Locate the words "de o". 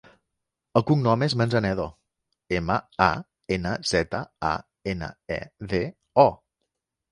5.77-6.29